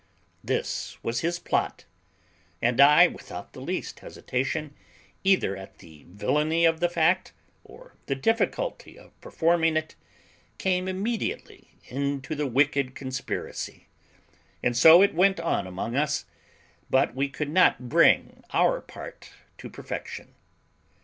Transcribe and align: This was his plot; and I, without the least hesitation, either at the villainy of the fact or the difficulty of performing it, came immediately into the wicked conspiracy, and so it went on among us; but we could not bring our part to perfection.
This 0.43 0.97
was 1.03 1.19
his 1.19 1.37
plot; 1.37 1.85
and 2.59 2.81
I, 2.81 3.05
without 3.05 3.53
the 3.53 3.59
least 3.61 3.99
hesitation, 3.99 4.73
either 5.23 5.55
at 5.55 5.77
the 5.77 6.05
villainy 6.09 6.65
of 6.65 6.79
the 6.79 6.89
fact 6.89 7.33
or 7.63 7.93
the 8.07 8.15
difficulty 8.15 8.97
of 8.97 9.11
performing 9.21 9.77
it, 9.77 9.93
came 10.57 10.87
immediately 10.87 11.75
into 11.87 12.33
the 12.33 12.47
wicked 12.47 12.95
conspiracy, 12.95 13.85
and 14.63 14.75
so 14.75 15.03
it 15.03 15.13
went 15.13 15.39
on 15.39 15.67
among 15.67 15.95
us; 15.95 16.25
but 16.89 17.13
we 17.13 17.29
could 17.29 17.51
not 17.51 17.87
bring 17.87 18.43
our 18.53 18.81
part 18.81 19.29
to 19.59 19.69
perfection. 19.69 20.33